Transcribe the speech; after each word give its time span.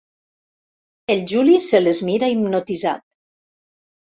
El 1.15 1.21
Juli 1.33 1.59
se 1.67 1.81
les 1.89 2.01
mira 2.09 2.33
hipnotitzat. 2.37 3.07